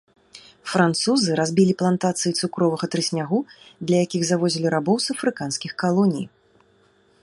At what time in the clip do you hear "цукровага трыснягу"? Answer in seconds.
2.41-3.37